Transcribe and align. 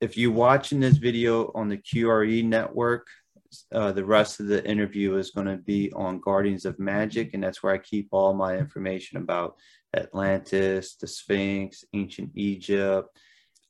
if 0.00 0.16
you're 0.16 0.32
watching 0.32 0.80
this 0.80 0.96
video 0.96 1.52
on 1.54 1.68
the 1.68 1.76
QRE 1.76 2.44
network, 2.44 3.06
uh, 3.72 3.92
the 3.92 4.04
rest 4.04 4.40
of 4.40 4.46
the 4.46 4.64
interview 4.68 5.16
is 5.16 5.30
going 5.30 5.46
to 5.46 5.56
be 5.56 5.92
on 5.92 6.20
Guardians 6.20 6.64
of 6.64 6.78
Magic, 6.78 7.34
and 7.34 7.42
that's 7.42 7.62
where 7.62 7.74
I 7.74 7.78
keep 7.78 8.08
all 8.12 8.32
my 8.32 8.56
information 8.56 9.18
about 9.18 9.56
Atlantis, 9.94 10.94
the 10.96 11.06
Sphinx, 11.06 11.84
ancient 11.92 12.30
Egypt. 12.34 13.08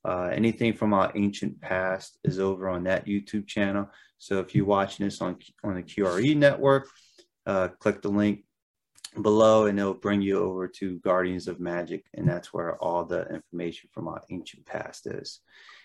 Uh, 0.04 0.30
anything 0.32 0.72
from 0.72 0.94
our 0.94 1.10
ancient 1.14 1.60
past 1.60 2.18
is 2.24 2.38
over 2.38 2.68
on 2.68 2.84
that 2.84 3.06
YouTube 3.06 3.46
channel. 3.46 3.88
So 4.18 4.38
if 4.38 4.54
you're 4.54 4.66
watching 4.66 5.06
this 5.06 5.20
on 5.20 5.38
on 5.64 5.74
the 5.74 5.82
QRE 5.82 6.36
network, 6.36 6.86
uh, 7.46 7.68
click 7.68 8.02
the 8.02 8.08
link 8.08 8.44
below 9.22 9.66
and 9.66 9.78
it'll 9.78 9.94
bring 9.94 10.22
you 10.22 10.38
over 10.38 10.68
to 10.68 10.98
Guardians 11.00 11.48
of 11.48 11.60
Magic, 11.60 12.04
and 12.14 12.28
that's 12.28 12.52
where 12.52 12.76
all 12.76 13.04
the 13.04 13.26
information 13.28 13.88
from 13.92 14.08
our 14.08 14.22
ancient 14.30 14.64
past 14.66 15.06
is, 15.06 15.40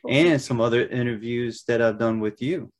and 0.10 0.42
some 0.42 0.62
other 0.62 0.88
interviews 0.88 1.64
that 1.68 1.82
I've 1.82 2.00
done 2.00 2.20
with 2.20 2.42
you 2.42 2.72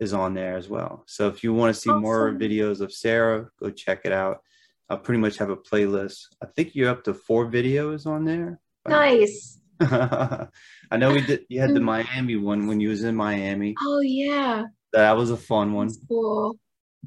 is 0.00 0.12
on 0.14 0.34
there 0.34 0.56
as 0.56 0.68
well. 0.68 1.04
So 1.06 1.28
if 1.28 1.44
you 1.44 1.52
want 1.52 1.74
to 1.74 1.80
see 1.80 1.90
awesome. 1.90 2.02
more 2.02 2.32
videos 2.32 2.80
of 2.80 2.92
Sarah, 2.92 3.48
go 3.60 3.70
check 3.70 4.00
it 4.04 4.12
out. 4.12 4.42
I 4.88 4.96
pretty 4.96 5.20
much 5.20 5.36
have 5.38 5.50
a 5.50 5.56
playlist. 5.56 6.22
I 6.42 6.46
think 6.46 6.74
you're 6.74 6.90
up 6.90 7.04
to 7.04 7.14
four 7.14 7.46
videos 7.48 8.06
on 8.06 8.24
there. 8.24 8.58
Nice. 8.88 9.60
I 9.80 10.48
know 10.96 11.12
we 11.12 11.20
did. 11.20 11.44
You 11.48 11.60
had 11.60 11.74
the 11.74 11.80
mm. 11.80 11.84
Miami 11.84 12.36
one 12.36 12.66
when 12.66 12.80
you 12.80 12.88
was 12.88 13.04
in 13.04 13.14
Miami. 13.14 13.74
Oh 13.80 14.00
yeah. 14.00 14.64
That 14.92 15.16
was 15.16 15.30
a 15.30 15.36
fun 15.36 15.72
one. 15.74 15.88
That's 15.88 16.00
cool. 16.08 16.58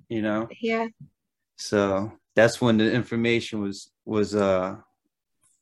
You 0.08 0.22
know. 0.22 0.48
Yeah. 0.62 0.88
So 1.64 2.12
that's 2.36 2.60
when 2.60 2.78
the 2.78 2.92
information 2.92 3.62
was 3.62 3.90
was 4.04 4.36
uh 4.36 4.76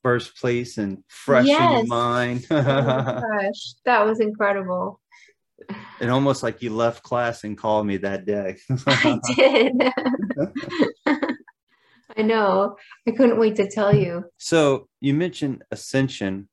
first 0.02 0.36
place 0.36 0.80
and 0.80 1.04
fresh 1.08 1.46
yes. 1.46 1.62
in 1.62 1.78
your 1.78 1.86
mind. 1.86 2.48
oh 2.52 2.64
gosh, 2.64 3.74
that 3.86 4.04
was 4.04 4.20
incredible. 4.20 5.00
And 6.00 6.10
almost 6.10 6.42
like 6.42 6.64
you 6.64 6.74
left 6.74 7.04
class 7.04 7.44
and 7.44 7.56
called 7.56 7.86
me 7.86 7.98
that 7.98 8.26
day. 8.26 8.58
I 8.88 9.20
did. 9.36 9.74
I 12.18 12.24
know. 12.24 12.78
I 13.08 13.12
couldn't 13.12 13.40
wait 13.40 13.58
to 13.58 13.70
tell 13.70 13.96
you. 13.96 14.26
So 14.38 14.88
you 15.02 15.14
mentioned 15.14 15.64
ascension. 15.70 16.50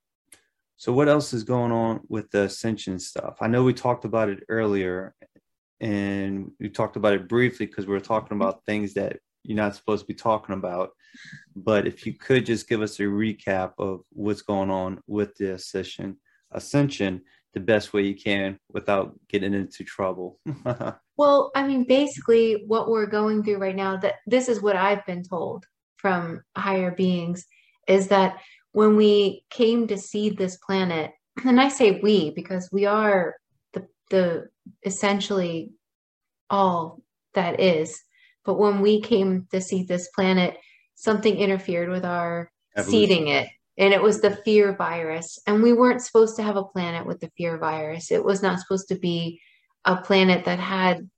So 0.76 0.92
what 0.92 1.08
else 1.08 1.32
is 1.32 1.42
going 1.42 1.72
on 1.72 2.00
with 2.06 2.30
the 2.30 2.42
ascension 2.42 2.98
stuff? 2.98 3.38
I 3.40 3.46
know 3.46 3.64
we 3.64 3.72
talked 3.72 4.04
about 4.04 4.28
it 4.28 4.44
earlier 4.50 5.14
and 5.80 6.50
we 6.60 6.68
talked 6.68 6.96
about 6.96 7.14
it 7.14 7.28
briefly 7.28 7.64
because 7.64 7.86
we 7.86 7.94
were 7.94 8.00
talking 8.00 8.36
about 8.36 8.66
things 8.66 8.92
that 8.94 9.20
you're 9.44 9.56
not 9.56 9.76
supposed 9.76 10.02
to 10.02 10.06
be 10.06 10.14
talking 10.14 10.54
about. 10.54 10.90
But 11.56 11.86
if 11.86 12.06
you 12.06 12.14
could 12.14 12.46
just 12.46 12.68
give 12.68 12.82
us 12.82 12.98
a 13.00 13.04
recap 13.04 13.72
of 13.78 14.02
what's 14.10 14.42
going 14.42 14.70
on 14.70 15.00
with 15.06 15.34
the 15.36 15.54
ascension, 15.54 16.18
ascension 16.52 17.22
the 17.54 17.60
best 17.60 17.92
way 17.92 18.02
you 18.02 18.14
can 18.14 18.58
without 18.70 19.18
getting 19.28 19.54
into 19.54 19.84
trouble. 19.84 20.38
well, 21.16 21.50
I 21.54 21.66
mean, 21.66 21.84
basically, 21.84 22.64
what 22.66 22.88
we're 22.88 23.06
going 23.06 23.42
through 23.42 23.58
right 23.58 23.76
now, 23.76 23.96
that 23.98 24.16
this 24.26 24.48
is 24.48 24.60
what 24.60 24.76
I've 24.76 25.04
been 25.06 25.22
told 25.22 25.64
from 25.96 26.42
higher 26.56 26.90
beings, 26.90 27.46
is 27.88 28.08
that 28.08 28.38
when 28.72 28.96
we 28.96 29.44
came 29.50 29.86
to 29.88 29.96
seed 29.96 30.36
this 30.36 30.56
planet, 30.58 31.12
and 31.44 31.60
I 31.60 31.68
say 31.68 32.00
we 32.00 32.30
because 32.30 32.68
we 32.72 32.84
are 32.86 33.34
the 33.72 33.86
the 34.10 34.48
essentially 34.84 35.72
all 36.50 37.02
that 37.34 37.60
is 37.60 38.00
but 38.48 38.58
when 38.58 38.80
we 38.80 39.02
came 39.02 39.46
to 39.50 39.60
see 39.60 39.82
this 39.82 40.08
planet, 40.14 40.56
something 40.94 41.36
interfered 41.36 41.90
with 41.90 42.02
our 42.02 42.50
Evolution. 42.74 42.90
seeding 42.90 43.28
it. 43.28 43.46
And 43.76 43.92
it 43.92 44.00
was 44.00 44.22
the 44.22 44.36
fear 44.36 44.74
virus. 44.74 45.38
And 45.46 45.62
we 45.62 45.74
weren't 45.74 46.00
supposed 46.00 46.36
to 46.36 46.42
have 46.42 46.56
a 46.56 46.64
planet 46.64 47.04
with 47.04 47.20
the 47.20 47.30
fear 47.36 47.58
virus. 47.58 48.10
It 48.10 48.24
was 48.24 48.40
not 48.40 48.58
supposed 48.58 48.88
to 48.88 48.94
be 48.94 49.42
a 49.84 49.96
planet 49.96 50.46
that 50.46 50.58
had 50.58 51.10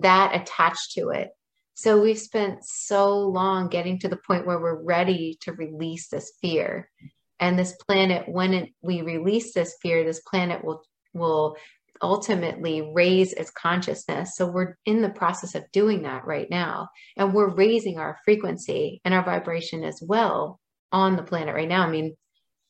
that 0.00 0.34
attached 0.34 0.94
to 0.94 1.10
it. 1.10 1.30
So 1.74 2.02
we've 2.02 2.18
spent 2.18 2.64
so 2.64 3.20
long 3.20 3.68
getting 3.68 4.00
to 4.00 4.08
the 4.08 4.16
point 4.16 4.48
where 4.48 4.58
we're 4.58 4.82
ready 4.82 5.38
to 5.42 5.52
release 5.52 6.08
this 6.08 6.32
fear. 6.42 6.90
And 7.38 7.56
this 7.56 7.76
planet, 7.86 8.28
when 8.28 8.52
it, 8.52 8.70
we 8.82 9.02
release 9.02 9.54
this 9.54 9.76
fear, 9.80 10.02
this 10.02 10.22
planet 10.22 10.64
will 10.64 10.82
will 11.14 11.56
ultimately 12.02 12.90
raise 12.94 13.32
its 13.32 13.50
consciousness. 13.50 14.36
So 14.36 14.46
we're 14.46 14.76
in 14.84 15.02
the 15.02 15.10
process 15.10 15.54
of 15.54 15.70
doing 15.72 16.02
that 16.02 16.26
right 16.26 16.48
now. 16.50 16.88
And 17.16 17.32
we're 17.32 17.54
raising 17.54 17.98
our 17.98 18.18
frequency 18.24 19.00
and 19.04 19.14
our 19.14 19.24
vibration 19.24 19.84
as 19.84 20.00
well 20.02 20.60
on 20.92 21.16
the 21.16 21.22
planet 21.22 21.54
right 21.54 21.68
now. 21.68 21.86
I 21.86 21.90
mean, 21.90 22.16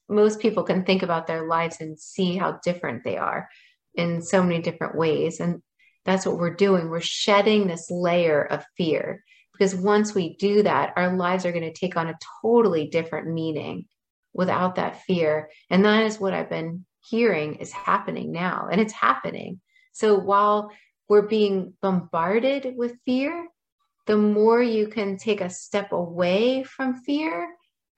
most 0.09 0.41
people 0.41 0.63
can 0.63 0.85
think 0.85 1.03
about 1.03 1.27
their 1.27 1.47
lives 1.47 1.81
and 1.81 1.99
see 1.99 2.37
how 2.37 2.61
different 2.65 3.05
they 3.05 3.17
are 3.17 3.49
in 3.95 4.23
so 4.23 4.43
many 4.43 4.63
different 4.63 4.97
ways. 4.97 5.41
And 5.41 5.63
that's 6.05 6.25
what 6.25 6.39
we're 6.39 6.55
doing. 6.55 6.89
We're 6.89 7.01
shedding 7.01 7.67
this 7.67 7.91
layer 7.91 8.43
of 8.45 8.65
fear 8.77 9.25
because 9.53 9.75
once 9.75 10.15
we 10.15 10.37
do 10.37 10.63
that, 10.63 10.93
our 10.97 11.17
lives 11.17 11.45
are 11.45 11.53
going 11.53 11.65
to 11.65 11.73
take 11.73 11.97
on 11.97 12.09
a 12.09 12.19
totally 12.43 12.89
different 12.89 13.29
meaning 13.29 13.87
without 14.33 14.77
that 14.77 15.03
fear. 15.03 15.51
And 15.71 15.85
that 15.85 16.05
is 16.05 16.21
what 16.21 16.35
I've 16.35 16.51
been 16.51 16.85
hearing 17.09 17.57
is 17.57 17.73
happening 17.73 18.33
now 18.33 18.69
and 18.71 18.81
it's 18.81 18.93
happening. 18.93 19.61
So 19.93 20.19
while 20.19 20.71
we're 21.09 21.29
being 21.29 21.75
bombarded 21.81 22.75
with 22.77 22.97
fear, 23.05 23.49
the 24.07 24.17
more 24.17 24.63
you 24.63 24.89
can 24.89 25.17
take 25.17 25.41
a 25.41 25.51
step 25.51 25.93
away 25.93 26.63
from 26.63 27.03
fear 27.03 27.49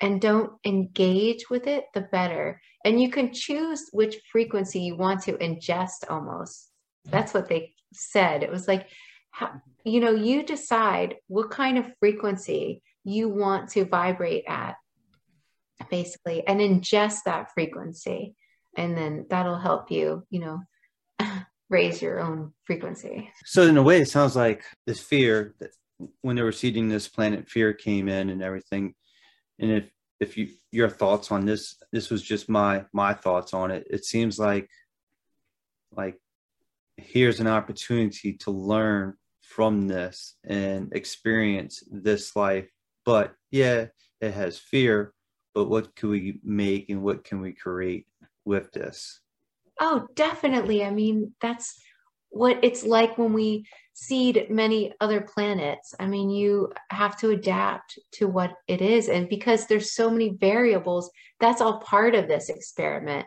and 0.01 0.21
don't 0.21 0.53
engage 0.65 1.51
with 1.51 1.67
it, 1.67 1.85
the 1.93 2.01
better. 2.01 2.61
And 2.85 3.01
you 3.01 3.11
can 3.11 3.33
choose 3.33 3.89
which 3.93 4.17
frequency 4.31 4.81
you 4.81 4.97
want 4.97 5.23
to 5.25 5.33
ingest 5.33 6.09
almost. 6.09 6.71
That's 7.07 7.35
what 7.35 7.49
they 7.49 7.75
said. 7.93 8.43
It 8.43 8.51
was 8.51 8.69
like, 8.69 8.89
you 9.85 10.01
know, 10.01 10.13
you 10.13 10.43
decide 10.45 11.17
what 11.27 11.51
kind 11.51 11.79
of 11.79 11.93
frequency 11.99 12.83
you 13.05 13.29
want 13.29 13.71
to 13.71 13.85
vibrate 13.85 14.45
at, 14.47 14.77
basically, 15.91 16.47
and 16.47 16.61
ingest 16.61 17.25
that 17.25 17.53
frequency 17.55 18.35
and 18.78 18.97
then 18.97 19.27
that'll 19.28 19.59
help 19.59 19.91
you 19.91 20.25
you 20.31 20.41
know 20.41 20.61
raise 21.69 22.00
your 22.00 22.21
own 22.21 22.55
frequency. 22.65 23.31
So 23.44 23.62
in 23.62 23.77
a 23.77 23.83
way 23.83 24.00
it 24.00 24.09
sounds 24.09 24.37
like 24.37 24.65
this 24.87 25.00
fear 25.00 25.55
that 25.59 25.71
when 26.22 26.37
they 26.37 26.43
were 26.43 26.53
seeding 26.53 26.89
this 26.89 27.09
planet 27.09 27.50
fear 27.50 27.75
came 27.75 28.09
in 28.09 28.31
and 28.31 28.43
everything. 28.43 28.94
And 29.59 29.72
if 29.72 29.91
if 30.21 30.37
you 30.39 30.49
your 30.72 30.89
thoughts 30.89 31.31
on 31.31 31.44
this 31.44 31.77
this 31.93 32.09
was 32.09 32.22
just 32.22 32.49
my 32.49 32.84
my 32.93 33.12
thoughts 33.12 33.53
on 33.53 33.71
it 33.71 33.87
it 33.91 34.05
seems 34.05 34.39
like 34.39 34.69
like 35.93 36.16
here's 36.97 37.41
an 37.41 37.47
opportunity 37.47 38.33
to 38.34 38.50
learn 38.50 39.15
from 39.43 39.89
this 39.89 40.37
and 40.45 40.93
experience 40.93 41.83
this 41.91 42.34
life. 42.37 42.69
But 43.05 43.34
yeah 43.50 43.87
it 44.21 44.33
has 44.33 44.59
fear 44.59 45.12
but 45.55 45.69
what 45.69 45.95
can 45.97 46.10
we 46.10 46.41
make 46.45 46.89
and 46.89 47.03
what 47.03 47.25
can 47.25 47.41
we 47.41 47.53
create 47.53 48.06
with 48.48 48.72
this? 48.72 49.20
Oh, 49.78 50.09
definitely. 50.16 50.84
I 50.84 50.91
mean, 50.91 51.34
that's 51.41 51.81
what 52.31 52.59
it's 52.62 52.82
like 52.82 53.16
when 53.16 53.32
we 53.32 53.64
seed 53.92 54.47
many 54.50 54.92
other 55.00 55.20
planets. 55.20 55.94
I 56.00 56.06
mean, 56.06 56.31
you 56.31 56.72
have 56.91 57.16
to 57.19 57.31
adapt 57.31 57.98
to 58.12 58.26
what 58.26 58.54
it 58.66 58.81
is. 58.81 59.09
And 59.09 59.28
because 59.28 59.66
there's 59.66 59.92
so 59.92 60.10
many 60.10 60.31
variables, 60.31 61.10
that's 61.38 61.60
all 61.60 61.78
part 61.81 62.14
of 62.14 62.26
this 62.26 62.48
experiment. 62.48 63.26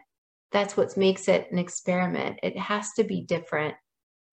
That's 0.52 0.76
what 0.76 0.98
makes 0.98 1.30
it 1.30 1.50
an 1.52 1.58
experiment. 1.58 2.40
It 2.44 2.58
has 2.58 2.92
to 2.94 3.04
be 3.04 3.22
different. 3.22 3.76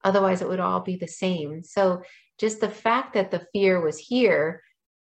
Otherwise, 0.02 0.42
it 0.42 0.48
would 0.48 0.60
all 0.60 0.80
be 0.80 0.96
the 0.96 1.08
same. 1.08 1.62
So, 1.62 2.02
just 2.38 2.60
the 2.60 2.70
fact 2.70 3.14
that 3.14 3.32
the 3.32 3.46
fear 3.52 3.80
was 3.80 3.98
here 3.98 4.62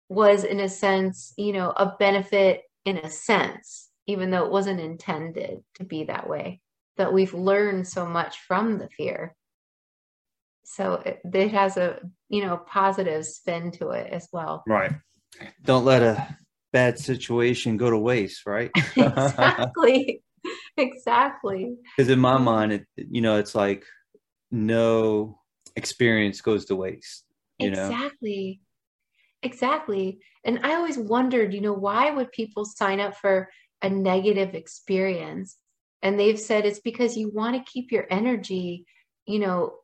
was, 0.09 0.45
in 0.45 0.61
a 0.61 0.69
sense, 0.69 1.35
you 1.37 1.53
know, 1.53 1.71
a 1.71 1.97
benefit 1.99 2.63
in 2.85 2.99
a 2.99 3.11
sense 3.11 3.86
even 4.07 4.31
though 4.31 4.45
it 4.45 4.51
wasn't 4.51 4.81
intended 4.81 5.63
to 5.75 5.85
be 5.85 6.05
that 6.05 6.29
way. 6.29 6.61
That 6.97 7.13
we've 7.13 7.35
learned 7.35 7.87
so 7.87 8.07
much 8.07 8.39
from 8.41 8.79
the 8.79 8.89
fear. 8.89 9.35
So 10.65 10.95
it, 10.95 11.21
it 11.25 11.53
has 11.53 11.77
a 11.77 12.01
you 12.29 12.45
know 12.45 12.57
positive 12.57 13.27
spin 13.27 13.71
to 13.73 13.91
it 13.91 14.11
as 14.11 14.29
well. 14.33 14.65
Right. 14.67 14.93
Don't 15.63 15.85
let 15.85 16.03
a 16.03 16.37
bad 16.73 16.99
situation 16.99 17.77
go 17.77 17.91
to 17.91 17.99
waste, 17.99 18.47
right? 18.47 18.71
exactly. 18.97 20.23
exactly. 20.77 21.77
Because 21.97 22.11
in 22.11 22.19
my 22.19 22.39
mind, 22.39 22.73
it 22.73 22.87
you 22.97 23.21
know 23.21 23.37
it's 23.37 23.55
like 23.55 23.85
no 24.51 25.39
experience 25.77 26.41
goes 26.41 26.65
to 26.67 26.77
waste. 26.77 27.25
You 27.59 27.69
exactly. 27.69 28.61
Know? 28.61 28.67
Exactly. 29.43 30.19
And 30.45 30.61
I 30.65 30.75
always 30.75 30.99
wondered, 30.99 31.55
you 31.55 31.61
know, 31.61 31.73
why 31.73 32.11
would 32.11 32.33
people 32.33 32.65
sign 32.65 33.01
up 33.01 33.17
for 33.17 33.49
a 33.83 33.91
negative 33.91 34.55
experience 34.55 35.57
and 36.03 36.19
they've 36.19 36.41
said 36.41 36.65
it's 36.65 36.81
because 36.81 37.17
you 37.17 37.31
want 37.33 37.57
to 37.57 37.73
keep 37.73 37.93
your 37.93 38.07
energy 38.11 38.87
you 39.27 39.39
know 39.39 39.75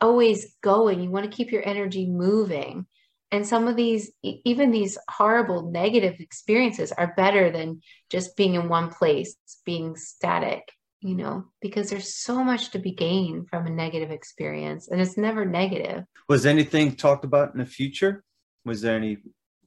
always 0.00 0.54
going 0.62 1.00
you 1.00 1.10
want 1.10 1.28
to 1.28 1.36
keep 1.36 1.52
your 1.52 1.66
energy 1.66 2.06
moving 2.06 2.86
and 3.30 3.46
some 3.46 3.68
of 3.68 3.76
these 3.76 4.12
even 4.22 4.70
these 4.70 4.98
horrible 5.08 5.70
negative 5.70 6.16
experiences 6.20 6.92
are 6.92 7.14
better 7.16 7.50
than 7.50 7.80
just 8.10 8.36
being 8.36 8.54
in 8.54 8.68
one 8.68 8.90
place 8.90 9.36
being 9.64 9.96
static 9.96 10.72
you 11.02 11.16
know, 11.16 11.46
because 11.60 11.90
there's 11.90 12.14
so 12.14 12.44
much 12.44 12.70
to 12.70 12.78
be 12.78 12.92
gained 12.92 13.48
from 13.48 13.66
a 13.66 13.70
negative 13.70 14.10
experience 14.10 14.88
and 14.88 15.00
it's 15.00 15.16
never 15.16 15.44
negative. 15.44 16.04
Was 16.28 16.46
anything 16.46 16.94
talked 16.94 17.24
about 17.24 17.52
in 17.52 17.58
the 17.58 17.66
future? 17.66 18.22
Was 18.64 18.82
there 18.82 18.96
any 18.96 19.18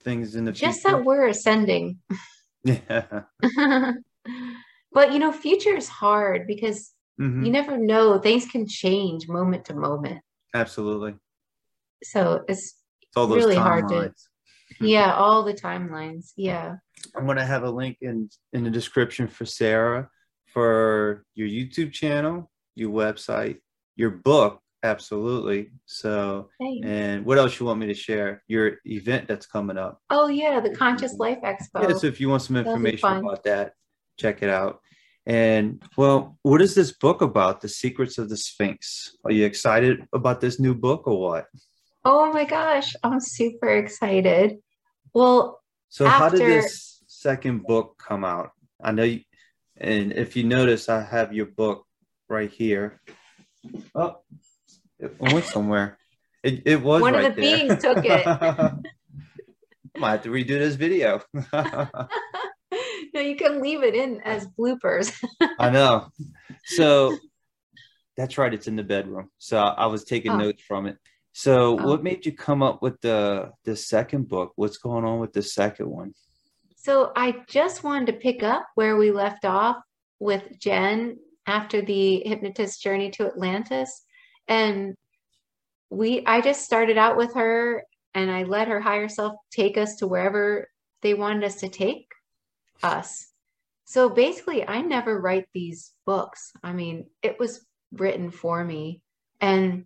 things 0.02 0.36
in 0.36 0.46
the 0.46 0.54
future? 0.54 0.68
Just 0.68 0.82
future? 0.82 0.98
that 0.98 1.04
we're 1.06 1.28
ascending. 1.28 2.00
Yeah. 2.66 3.22
but 4.92 5.14
you 5.14 5.20
know, 5.20 5.32
future 5.32 5.76
is 5.76 5.88
hard 5.88 6.48
because 6.48 6.92
Mhm. 7.20 7.46
you 7.46 7.52
never 7.52 7.78
know. 7.78 8.20
Things 8.20 8.46
can 8.46 8.68
change 8.68 9.30
moment 9.30 9.64
to 9.66 9.74
moment. 9.74 10.20
Absolutely. 10.54 11.16
So 12.04 12.44
it's 12.50 12.76
It's 13.04 13.16
all 13.16 13.28
those 13.28 13.38
Really 13.38 13.56
hard 13.56 13.88
to- 13.90 13.94
timelines. 13.96 14.28
yeah, 14.82 15.14
all 15.14 15.44
the 15.44 15.54
timelines. 15.54 16.34
Yeah. 16.36 16.76
I'm 17.16 17.26
gonna 17.26 17.46
have 17.46 17.64
a 17.64 17.70
link 17.70 17.98
in 18.02 18.30
in 18.52 18.64
the 18.66 18.70
description 18.70 19.28
for 19.30 19.46
Sarah 19.46 20.10
for 20.48 21.24
your 21.36 21.48
YouTube 21.48 21.94
channel, 21.94 22.52
your 22.76 22.92
website, 22.92 23.60
your 23.96 24.10
book, 24.12 24.62
absolutely. 24.86 25.72
So, 25.86 26.50
Thanks. 26.60 26.88
and 26.88 27.26
what 27.26 27.38
else 27.38 27.60
you 27.60 27.66
want 27.66 27.80
me 27.80 27.88
to 27.88 27.94
share? 27.94 28.44
Your 28.48 28.78
event 28.86 29.28
that's 29.28 29.46
coming 29.46 29.78
up. 29.78 30.02
Oh 30.10 30.28
yeah, 30.28 30.60
the 30.60 30.70
Conscious 30.70 31.14
mm-hmm. 31.14 31.22
Life 31.22 31.42
Expo. 31.44 31.90
Yeah, 31.90 31.96
so 31.96 32.08
if 32.08 32.20
you 32.20 32.30
want 32.30 32.44
some 32.44 32.56
information 32.56 33.18
about 33.18 33.44
that, 33.44 33.74
check 34.18 34.44
it 34.44 34.50
out. 34.50 34.80
And 35.26 35.82
well, 35.98 36.38
what 36.44 36.62
is 36.62 36.76
this 36.76 36.92
book 36.92 37.22
about? 37.22 37.62
The 37.62 37.70
Secrets 37.70 38.18
of 38.18 38.30
the 38.30 38.38
Sphinx. 38.38 39.18
Are 39.26 39.32
you 39.32 39.46
excited 39.46 40.08
about 40.14 40.40
this 40.40 40.60
new 40.60 40.76
book 40.76 41.08
or 41.08 41.20
what? 41.20 41.46
Oh 42.04 42.32
my 42.32 42.46
gosh, 42.46 42.96
I'm 43.04 43.20
super 43.20 43.70
excited. 43.70 44.58
Well, 45.14 45.60
So 45.90 46.08
how 46.08 46.30
did 46.30 46.42
this 46.42 47.04
second 47.08 47.64
book 47.64 47.96
come 47.98 48.24
out? 48.24 48.52
I 48.84 48.92
know 48.92 49.04
you, 49.04 49.22
and 49.78 50.14
if 50.14 50.36
you 50.36 50.44
notice, 50.44 50.90
I 50.90 51.02
have 51.02 51.34
your 51.34 51.48
book 51.48 51.86
right 52.30 52.52
here. 52.52 53.02
Oh, 53.96 54.18
it 55.00 55.20
went 55.20 55.46
somewhere. 55.46 55.98
It, 56.44 56.64
it 56.66 56.82
was 56.82 57.02
One 57.02 57.16
of 57.16 57.22
right 57.24 57.36
the 57.36 57.42
there. 57.42 57.58
beings 57.58 57.82
took 57.82 58.06
it. 58.06 58.26
I 58.28 58.74
might 59.98 60.12
have 60.12 60.24
to 60.24 60.30
redo 60.30 60.60
this 60.60 60.76
video. 60.76 61.22
no, 61.34 63.22
you 63.22 63.36
can 63.36 63.62
leave 63.62 63.84
it 63.84 63.96
in 63.96 64.22
as 64.22 64.48
bloopers. 64.48 65.12
I 65.60 65.70
know. 65.70 66.08
So 66.66 67.18
that's 68.18 68.38
right. 68.38 68.54
It's 68.54 68.68
in 68.68 68.76
the 68.76 68.84
bedroom. 68.84 69.30
So 69.38 69.58
I 69.58 69.88
was 69.88 70.04
taking 70.04 70.32
Oh. 70.34 70.38
notes 70.38 70.62
from 70.64 70.86
it. 70.86 70.98
So 71.34 71.80
Oh. 71.80 71.88
what 71.88 72.04
made 72.04 72.26
you 72.26 72.32
come 72.32 72.62
up 72.64 72.82
with 72.82 73.02
the 73.02 73.52
the 73.64 73.76
second 73.76 74.28
book? 74.30 74.54
What's 74.56 74.78
going 74.78 75.04
on 75.06 75.20
with 75.20 75.34
the 75.34 75.42
second 75.42 75.90
one? 75.90 76.14
So 76.78 77.12
I 77.16 77.44
just 77.48 77.84
wanted 77.84 78.06
to 78.08 78.14
pick 78.20 78.44
up 78.44 78.68
where 78.76 78.96
we 78.96 79.12
left 79.12 79.44
off 79.46 79.78
with 80.20 80.44
Jen 80.60 81.18
after 81.48 81.82
the 81.82 82.22
hypnotist 82.26 82.82
journey 82.82 83.10
to 83.12 83.26
Atlantis. 83.26 84.05
And 84.48 84.96
we 85.90 86.26
I 86.26 86.42
just 86.42 86.64
started 86.64 86.98
out 86.98 87.18
with 87.18 87.36
her 87.36 87.84
and 88.14 88.32
I 88.32 88.44
let 88.44 88.68
her 88.68 88.80
higher 88.80 89.10
self 89.10 89.36
take 89.52 89.78
us 89.78 89.98
to 89.98 90.08
wherever 90.08 90.70
they 91.02 91.14
wanted 91.14 91.44
us 91.44 91.56
to 91.58 91.70
take 91.70 92.08
us. 92.84 93.28
So 93.86 94.10
basically 94.10 94.68
I 94.68 94.82
never 94.82 95.20
write 95.20 95.46
these 95.54 95.92
books. 96.06 96.52
I 96.64 96.74
mean, 96.74 97.08
it 97.22 97.40
was 97.40 97.66
written 97.92 98.32
for 98.32 98.64
me. 98.64 99.02
And 99.40 99.86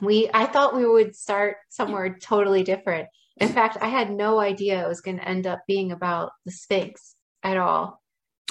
we 0.00 0.28
I 0.32 0.46
thought 0.46 0.76
we 0.76 0.86
would 0.86 1.14
start 1.14 1.56
somewhere 1.68 2.16
totally 2.20 2.62
different. 2.62 3.08
In 3.36 3.48
fact, 3.48 3.78
I 3.80 3.88
had 3.88 4.10
no 4.10 4.38
idea 4.38 4.84
it 4.84 4.88
was 4.88 5.00
going 5.00 5.18
to 5.18 5.28
end 5.28 5.46
up 5.46 5.62
being 5.66 5.90
about 5.90 6.32
the 6.44 6.52
Sphinx 6.52 7.16
at 7.42 7.56
all. 7.56 8.00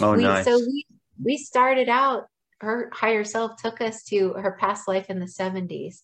Oh, 0.02 0.16
we, 0.16 0.24
nice. 0.24 0.46
So 0.46 0.58
we 0.58 0.86
we 1.24 1.38
started 1.38 1.90
out. 1.90 2.26
Her 2.64 2.90
higher 2.94 3.26
self 3.26 3.62
took 3.62 3.82
us 3.82 4.04
to 4.06 4.34
her 4.34 4.58
past 4.58 4.88
life 4.88 5.10
in 5.10 5.20
the 5.20 5.28
seventies, 5.28 6.04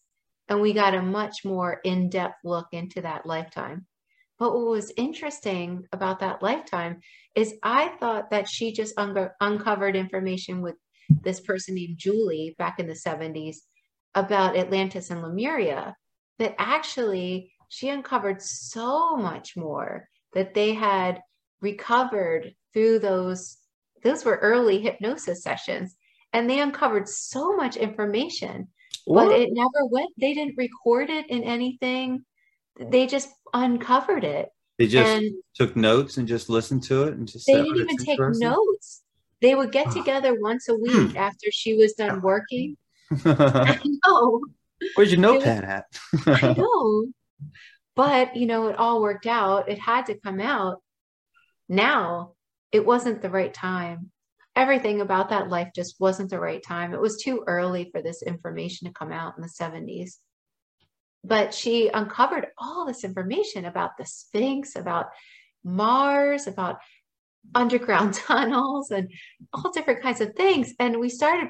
and 0.50 0.60
we 0.60 0.74
got 0.74 0.94
a 0.94 1.02
much 1.02 1.46
more 1.46 1.80
in 1.86 2.10
depth 2.10 2.40
look 2.44 2.68
into 2.74 3.02
that 3.02 3.26
lifetime. 3.26 3.86
But 4.38 4.54
what 4.54 4.68
was 4.68 4.92
interesting 4.98 5.88
about 5.94 6.20
that 6.20 6.44
lifetime 6.44 7.00
is 7.34 7.56
I 7.64 7.90
thought 8.00 8.32
that 8.32 8.50
she 8.50 8.74
just 8.74 8.98
unco- 8.98 9.32
uncovered 9.40 9.96
information 9.96 10.62
with 10.62 10.76
this 11.22 11.40
person 11.40 11.76
named 11.76 11.98
Julie 11.98 12.56
back 12.58 12.78
in 12.78 12.88
the 12.88 12.96
seventies 12.96 13.64
about 14.14 14.58
Atlantis 14.58 15.12
and 15.12 15.22
Lemuria. 15.22 15.96
That 16.40 16.56
actually 16.58 17.54
she 17.70 17.88
uncovered 17.88 18.42
so 18.42 19.16
much 19.16 19.56
more 19.56 20.10
that 20.34 20.54
they 20.54 20.74
had 20.74 21.22
recovered 21.62 22.54
through 22.74 23.00
those 23.00 23.58
those 24.04 24.26
were 24.26 24.38
early 24.38 24.82
hypnosis 24.82 25.42
sessions 25.42 25.96
and 26.34 26.50
they 26.50 26.60
uncovered 26.60 27.08
so 27.08 27.56
much 27.56 27.76
information 27.76 28.68
but 29.08 29.26
What? 29.26 29.32
it 29.32 29.50
never 29.52 29.86
went 29.90 30.10
they 30.18 30.34
didn't 30.34 30.58
record 30.58 31.10
it 31.10 31.30
in 31.30 31.44
anything 31.44 32.24
they 32.80 33.08
just 33.08 33.30
uncovered 33.54 34.24
it 34.24 34.50
they 34.78 34.88
just 34.88 35.16
and 35.16 35.34
took 35.56 35.76
notes 35.76 36.18
and 36.18 36.28
just 36.28 36.50
listened 36.50 36.84
to 36.84 37.04
it 37.04 37.14
and 37.16 37.28
just 37.28 37.48
they 37.48 37.54
didn't 37.54 37.70
"Oh, 37.76 37.84
even 37.84 37.98
take 38.06 38.20
notes 38.30 39.02
they 39.42 39.56
would 39.56 39.72
get 39.72 39.90
together 39.92 40.40
once 40.40 40.70
a 40.70 40.74
Hmm. 40.74 40.82
week 40.84 41.16
after 41.18 41.48
she 41.52 41.76
was 41.76 41.94
done 41.94 42.22
working 42.22 42.78
i 43.26 43.80
know 44.06 44.42
Where's 44.96 45.12
your 45.12 45.20
notepad 45.20 45.64
at? 45.66 45.86
I 46.42 46.54
know. 46.58 47.08
But, 47.96 48.38
you 48.38 48.46
know, 48.46 48.70
it 48.70 48.78
all 48.78 49.02
worked 49.02 49.28
out. 49.28 49.68
It 49.70 49.78
had 49.78 50.06
to 50.06 50.16
come 50.18 50.40
out. 50.40 50.82
Now, 51.68 52.34
it 52.72 52.86
wasn't 52.86 53.22
the 53.22 53.30
right 53.30 53.54
time. 53.54 54.12
Everything 54.56 55.02
about 55.02 55.30
that 55.30 55.50
life 55.50 55.70
just 55.76 56.00
wasn't 56.00 56.30
the 56.30 56.40
right 56.40 56.62
time. 56.62 56.94
It 56.94 57.02
was 57.02 57.22
too 57.22 57.44
early 57.48 57.90
for 57.92 58.02
this 58.02 58.22
information 58.22 58.88
to 58.88 58.94
come 58.94 59.12
out 59.12 59.34
in 59.38 59.42
the 59.42 59.50
70s. 59.50 60.16
But 61.24 61.54
she 61.54 61.90
uncovered 61.90 62.48
all 62.58 62.86
this 62.86 63.04
information 63.04 63.66
about 63.66 63.98
the 63.98 64.06
Sphinx, 64.06 64.76
about 64.76 65.08
Mars, 65.64 66.48
about 66.48 66.80
underground 67.54 68.14
tunnels, 68.28 68.92
and 68.92 69.12
all 69.54 69.72
different 69.72 70.02
kinds 70.02 70.22
of 70.22 70.36
things. 70.36 70.74
And 70.80 71.00
we 71.00 71.10
started 71.10 71.50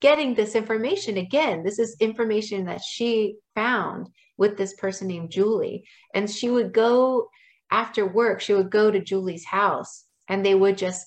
getting 0.00 0.34
this 0.34 0.54
information 0.54 1.18
again. 1.18 1.62
This 1.62 1.78
is 1.78 1.96
information 2.00 2.64
that 2.64 2.82
she 2.82 3.36
found 3.54 4.08
with 4.38 4.56
this 4.56 4.74
person 4.74 5.08
named 5.08 5.30
Julie. 5.30 5.84
And 6.14 6.28
she 6.28 6.48
would 6.48 6.72
go 6.72 7.28
after 7.70 8.06
work, 8.06 8.40
she 8.40 8.54
would 8.54 8.70
go 8.70 8.90
to 8.90 9.00
Julie's 9.00 9.44
house 9.44 10.04
and 10.28 10.44
they 10.44 10.54
would 10.54 10.78
just 10.78 11.06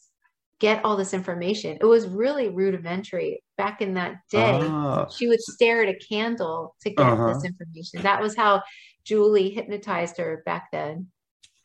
get 0.64 0.86
all 0.86 0.96
this 0.96 1.14
information. 1.14 1.78
It 1.82 1.86
was 1.86 2.08
really 2.08 2.48
rudimentary 2.48 3.44
back 3.58 3.82
in 3.82 3.96
that 3.96 4.16
day. 4.30 4.60
Ah, 4.62 5.10
She 5.10 5.28
would 5.28 5.42
stare 5.42 5.84
at 5.84 5.90
a 5.90 6.00
candle 6.00 6.74
to 6.84 6.90
get 6.90 7.06
Uh-huh. 7.06 7.34
this 7.34 7.44
information. 7.44 8.02
That 8.02 8.22
was 8.22 8.34
how 8.38 8.64
Julie 9.04 9.50
hypnotized 9.50 10.16
her 10.20 10.42
back 10.46 10.70
then 10.72 11.08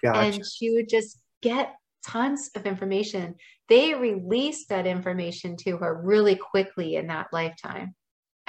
gotcha. 0.02 0.19
and 0.21 0.45
she 0.45 0.73
would 0.73 0.88
just 0.88 1.23
get 1.43 1.76
tons 2.05 2.50
of 2.57 2.67
information. 2.67 3.37
They 3.69 3.95
released 3.95 4.69
that 4.71 4.85
information 4.85 5.57
to 5.59 5.76
her 5.76 5.95
really 6.02 6.35
quickly 6.35 6.97
in 6.97 7.07
that 7.07 7.28
lifetime. 7.33 7.95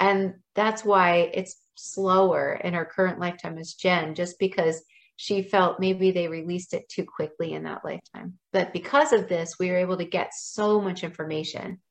And 0.00 0.34
that's 0.56 0.84
why 0.84 1.30
it's 1.32 1.62
slower 1.76 2.54
in 2.64 2.74
her 2.74 2.84
current 2.84 3.20
lifetime 3.20 3.56
as 3.56 3.74
Jen, 3.74 4.16
just 4.16 4.36
because 4.40 4.82
she 5.20 5.42
felt 5.42 5.78
maybe 5.78 6.12
they 6.12 6.28
released 6.28 6.72
it 6.72 6.88
too 6.88 7.04
quickly 7.04 7.52
in 7.52 7.64
that 7.64 7.84
lifetime. 7.84 8.38
But 8.54 8.72
because 8.72 9.12
of 9.12 9.28
this, 9.28 9.56
we 9.60 9.68
were 9.68 9.76
able 9.76 9.98
to 9.98 10.06
get 10.06 10.32
so 10.32 10.80
much 10.80 11.04
information. 11.04 11.82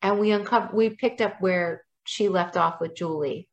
And 0.00 0.18
we 0.18 0.30
uncovered, 0.30 0.72
we 0.72 0.88
picked 0.88 1.20
up 1.20 1.34
where 1.38 1.84
she 2.04 2.30
left 2.30 2.56
off 2.56 2.80
with 2.80 2.96
Julie. 2.96 3.46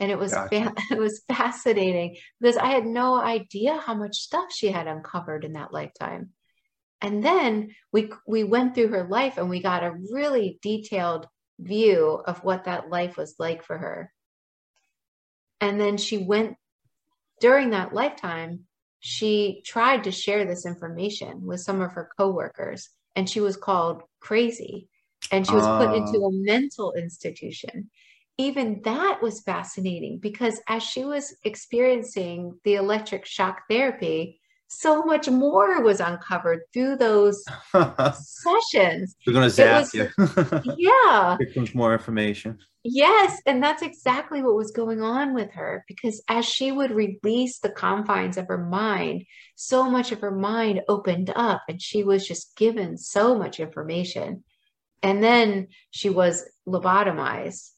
And 0.00 0.10
it 0.10 0.18
was 0.18 0.32
Gotcha. 0.32 0.48
fa- 0.48 0.74
it 0.90 0.98
was 0.98 1.22
fascinating 1.28 2.16
because 2.40 2.56
I 2.56 2.66
had 2.66 2.84
no 2.84 3.14
idea 3.14 3.76
how 3.76 3.94
much 3.94 4.16
stuff 4.16 4.52
she 4.52 4.72
had 4.72 4.88
uncovered 4.88 5.44
in 5.44 5.52
that 5.52 5.72
lifetime. 5.72 6.30
And 7.00 7.22
then 7.22 7.70
we 7.92 8.10
we 8.26 8.42
went 8.42 8.74
through 8.74 8.88
her 8.88 9.06
life 9.08 9.38
and 9.38 9.48
we 9.48 9.62
got 9.62 9.84
a 9.84 9.96
really 10.10 10.58
detailed 10.62 11.28
view 11.60 12.20
of 12.26 12.42
what 12.42 12.64
that 12.64 12.90
life 12.90 13.16
was 13.16 13.36
like 13.38 13.62
for 13.62 13.78
her. 13.78 14.12
And 15.60 15.80
then 15.80 15.96
she 15.96 16.18
went 16.18 16.56
during 17.40 17.70
that 17.70 17.92
lifetime, 17.94 18.60
she 19.00 19.62
tried 19.64 20.04
to 20.04 20.12
share 20.12 20.44
this 20.44 20.66
information 20.66 21.44
with 21.44 21.60
some 21.60 21.80
of 21.80 21.92
her 21.92 22.10
coworkers 22.16 22.88
and 23.14 23.28
she 23.28 23.40
was 23.40 23.56
called 23.56 24.02
crazy 24.20 24.88
and 25.30 25.46
she 25.46 25.54
was 25.54 25.64
put 25.64 25.88
Ah. 25.88 25.94
into 25.94 26.18
a 26.24 26.32
mental 26.32 26.92
institution 26.94 27.90
even 28.38 28.82
that 28.84 29.22
was 29.22 29.40
fascinating 29.42 30.18
because 30.18 30.60
as 30.68 30.82
she 30.82 31.04
was 31.04 31.34
experiencing 31.44 32.58
the 32.64 32.74
electric 32.74 33.24
shock 33.24 33.62
therapy, 33.70 34.38
so 34.68 35.02
much 35.04 35.28
more 35.28 35.80
was 35.82 36.00
uncovered 36.00 36.60
through 36.72 36.96
those 36.96 37.44
sessions. 38.14 39.16
We're 39.26 39.32
gonna 39.32 39.50
zap 39.50 39.80
was- 39.82 39.94
you. 39.94 40.08
Yeah, 40.76 41.36
Here 41.38 41.52
comes 41.54 41.74
more 41.74 41.92
information. 41.92 42.58
yes. 42.84 43.40
And 43.46 43.62
that's 43.62 43.82
exactly 43.82 44.42
what 44.42 44.56
was 44.56 44.70
going 44.72 45.02
on 45.02 45.34
with 45.34 45.50
her 45.52 45.84
because 45.88 46.22
as 46.28 46.44
she 46.44 46.72
would 46.72 46.90
release 46.90 47.58
the 47.58 47.70
confines 47.70 48.36
of 48.36 48.48
her 48.48 48.58
mind, 48.58 49.24
so 49.54 49.88
much 49.90 50.12
of 50.12 50.20
her 50.20 50.30
mind 50.30 50.82
opened 50.88 51.32
up 51.34 51.62
and 51.68 51.80
she 51.80 52.02
was 52.04 52.26
just 52.26 52.56
given 52.56 52.96
so 52.98 53.36
much 53.38 53.60
information. 53.60 54.44
And 55.02 55.22
then 55.22 55.68
she 55.90 56.08
was 56.10 56.44
lobotomized. 56.66 57.70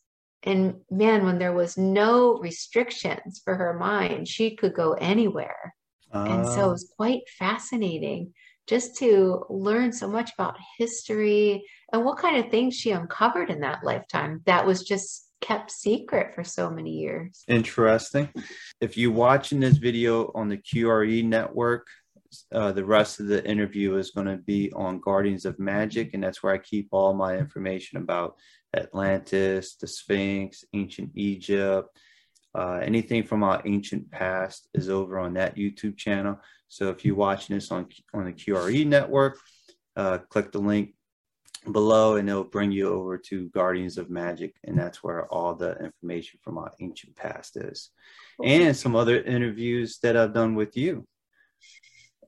And 0.45 0.77
man, 0.91 1.25
when 1.27 1.39
there 1.39 1.53
was 1.53 1.77
no 1.77 2.39
restrictions 2.39 3.41
for 3.45 3.57
her 3.57 3.75
mind, 3.75 4.29
she 4.29 4.55
could 4.57 4.73
go 4.75 4.93
anywhere. 4.93 5.75
Uh, 6.13 6.27
and 6.29 6.47
so 6.47 6.61
it 6.61 6.65
ah. 6.65 6.71
was 6.71 6.93
quite 6.97 7.23
fascinating 7.39 8.33
just 8.67 8.97
to 8.97 9.45
learn 9.49 9.93
so 9.93 10.07
much 10.07 10.31
about 10.35 10.57
history 10.77 11.65
and 11.93 12.05
what 12.05 12.19
kind 12.19 12.37
of 12.37 12.51
things 12.51 12.75
she 12.75 12.91
uncovered 12.91 13.51
in 13.51 13.61
that 13.61 13.83
lifetime 13.83 14.43
that 14.45 14.67
was 14.67 14.83
just 14.83 15.29
kept 15.41 15.71
secret 15.71 16.35
for 16.35 16.45
so 16.45 16.71
many 16.71 16.91
years. 16.91 17.45
Interesting. 17.49 18.29
If 18.81 18.97
you're 18.97 19.13
watching 19.13 19.61
this 19.61 19.77
video 19.77 20.31
on 20.35 20.49
the 20.49 20.59
QRE 20.59 21.25
network, 21.25 21.87
uh, 22.53 22.73
the 22.73 22.85
rest 22.85 23.21
of 23.21 23.27
the 23.27 23.45
interview 23.49 23.97
is 23.97 24.11
going 24.11 24.27
to 24.27 24.37
be 24.37 24.71
on 24.73 25.01
Guardians 25.01 25.47
of 25.47 25.59
Magic, 25.59 26.13
and 26.13 26.23
that's 26.23 26.43
where 26.43 26.53
I 26.53 26.59
keep 26.59 26.89
all 26.91 27.15
my 27.15 27.39
information 27.39 27.99
about 27.99 28.37
Atlantis, 28.77 29.77
the 29.77 29.87
Sphinx, 29.87 30.65
ancient 30.75 31.11
Egypt. 31.15 31.89
Uh, 32.55 32.81
anything 32.83 33.23
from 33.23 33.43
our 33.43 33.63
ancient 33.65 34.11
past 34.11 34.69
is 34.75 34.89
over 34.89 35.19
on 35.19 35.35
that 35.35 35.57
YouTube 35.57 35.97
channel. 35.97 36.39
So 36.69 36.89
if 36.89 37.05
you're 37.05 37.15
watching 37.15 37.57
this 37.57 37.71
on 37.71 37.89
on 38.15 38.25
the 38.25 38.33
QRE 38.33 38.87
network, 38.87 39.39
uh, 39.97 40.19
click 40.29 40.53
the 40.53 40.59
link 40.59 40.95
below 41.73 42.17
and 42.17 42.29
it'll 42.29 42.45
bring 42.45 42.73
you 42.73 42.89
over 42.89 43.19
to 43.19 43.49
Guardians 43.51 43.99
of 43.99 44.11
Magic, 44.11 44.55
and 44.65 44.79
that's 44.79 45.03
where 45.03 45.27
all 45.27 45.55
the 45.55 45.77
information 45.79 46.39
from 46.43 46.59
our 46.59 46.73
ancient 46.81 47.17
past 47.17 47.57
is, 47.57 47.91
and 48.43 48.77
some 48.77 48.97
other 48.97 49.21
interviews 49.21 49.99
that 50.03 50.17
I've 50.17 50.35
done 50.35 50.55
with 50.55 50.77
you 50.77 51.07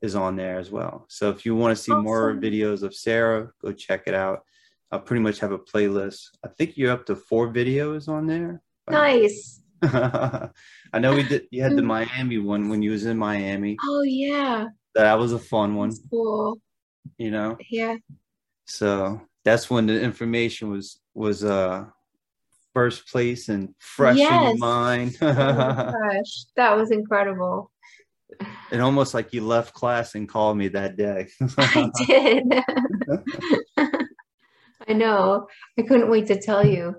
is 0.03 0.15
on 0.15 0.37
there 0.37 0.59
as 0.59 0.71
well. 0.71 1.07
So 1.09 1.31
if 1.31 1.45
you 1.45 1.55
want 1.55 1.77
to 1.77 1.83
see 1.83 1.93
awesome. 1.93 2.05
more 2.05 2.35
videos 2.35 2.83
of 2.83 2.95
Sarah, 2.95 3.51
go 3.63 3.73
check 3.73 4.05
it 4.07 4.15
out. 4.15 4.45
I 4.91 4.99
pretty 4.99 5.23
much 5.23 5.39
have 5.41 5.53
a 5.53 5.59
playlist. 5.59 6.31
I 6.45 6.49
think 6.49 6.77
you're 6.77 6.91
up 6.91 7.07
to 7.07 7.17
four 7.17 7.53
videos 7.53 8.09
on 8.09 8.27
there. 8.27 8.63
Nice. 8.89 9.63
I 10.93 10.99
know 10.99 11.15
we 11.15 11.23
did. 11.23 11.47
You 11.51 11.63
had 11.63 11.77
the 11.77 11.83
Miami 11.83 12.39
one 12.39 12.69
when 12.69 12.83
you 12.83 12.91
was 12.91 13.07
in 13.07 13.17
Miami. 13.17 13.77
Oh 13.83 14.03
yeah. 14.03 14.67
That 14.95 15.19
was 15.19 15.33
a 15.33 15.39
fun 15.39 15.75
one. 15.77 15.93
Cool. 16.11 16.61
You 17.19 17.31
know. 17.31 17.57
Yeah. 17.69 17.97
So 18.67 19.21
that's 19.45 19.71
when 19.71 19.87
the 19.87 20.01
information 20.01 20.71
was 20.71 21.01
was 21.15 21.45
uh 21.45 21.87
first 22.75 23.09
place 23.09 23.49
and 23.49 23.75
fresh 23.79 24.19
yes. 24.19 24.53
in 24.53 24.59
mind. 24.59 25.17
oh 25.21 25.33
gosh, 25.33 26.45
that 26.57 26.77
was 26.77 26.91
incredible. 26.91 27.71
And 28.71 28.81
almost 28.81 29.13
like 29.13 29.33
you 29.33 29.45
left 29.45 29.75
class 29.75 30.15
and 30.15 30.29
called 30.29 30.57
me 30.57 30.69
that 30.69 30.97
day. 30.97 31.29
I 31.59 31.91
did. 32.07 32.45
I 34.89 34.93
know. 34.93 35.49
I 35.79 35.83
couldn't 35.83 36.11
wait 36.11 36.27
to 36.29 36.41
tell 36.41 36.65
you. 36.65 36.97